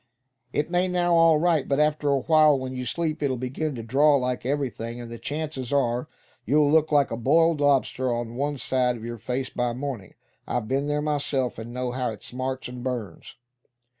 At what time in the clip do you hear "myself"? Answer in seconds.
11.03-11.59